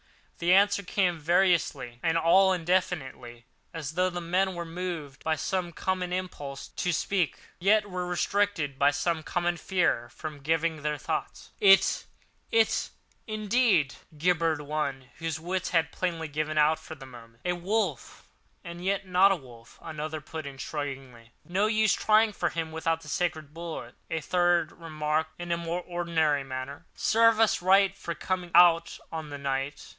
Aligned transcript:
The 0.39 0.51
answer 0.51 0.81
came 0.81 1.19
variously 1.19 1.99
and 2.01 2.17
all 2.17 2.51
indefinitely 2.53 3.45
as 3.75 3.91
though 3.91 4.09
the 4.09 4.19
men 4.19 4.55
were 4.55 4.65
moved 4.65 5.23
by 5.23 5.35
some 5.35 5.71
common 5.71 6.11
impulse 6.11 6.69
to 6.69 6.91
speak, 6.91 7.37
yet 7.59 7.87
were 7.87 8.07
restrained 8.07 8.79
by 8.79 8.89
some 8.89 9.21
common 9.21 9.57
fear 9.57 10.09
from 10.09 10.39
giving 10.41 10.81
their 10.81 10.97
thoughts. 10.97 11.51
"It—it—indeed!" 11.59 13.93
gibbered 14.17 14.61
one, 14.61 15.11
whose 15.19 15.39
wits 15.39 15.69
had 15.69 15.91
plainly 15.91 16.27
given 16.27 16.57
out 16.57 16.79
for 16.79 16.95
the 16.95 17.05
moment. 17.05 17.41
"A 17.45 17.53
wolf—and 17.53 18.83
yet 18.83 19.05
not 19.05 19.31
a 19.31 19.35
wolf!" 19.35 19.77
another 19.83 20.19
put 20.21 20.47
in 20.47 20.57
shudderingly. 20.57 21.29
"No 21.45 21.67
use 21.67 21.93
trying 21.93 22.33
for 22.33 22.49
him 22.49 22.71
without 22.71 23.01
the 23.01 23.07
sacred 23.09 23.53
bullet," 23.53 23.93
a 24.09 24.19
third 24.21 24.71
remarked 24.71 25.33
in 25.39 25.51
a 25.51 25.57
more 25.57 25.81
ordinary 25.83 26.43
manner. 26.43 26.87
"Serve 26.95 27.39
us 27.39 27.61
right 27.61 27.95
for 27.95 28.15
coming 28.15 28.49
out 28.55 28.97
on 29.11 29.29
this 29.29 29.39
night! 29.39 29.85